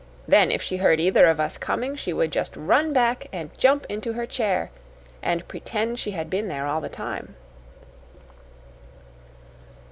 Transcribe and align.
Then 0.27 0.49
if 0.49 0.63
she 0.63 0.77
heard 0.77 0.99
either 0.99 1.27
of 1.27 1.39
us 1.39 1.59
coming, 1.59 1.95
she 1.95 2.11
would 2.11 2.31
just 2.31 2.55
run 2.57 2.91
back 2.91 3.27
and 3.31 3.55
jump 3.55 3.85
into 3.87 4.13
her 4.13 4.25
chair 4.25 4.71
and 5.21 5.47
pretend 5.47 5.99
she 5.99 6.09
had 6.09 6.27
been 6.27 6.47
there 6.47 6.65
all 6.65 6.81
the 6.81 6.89
time." 6.89 7.35